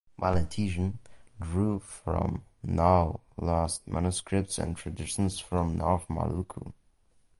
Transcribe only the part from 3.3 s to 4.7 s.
lost manuscripts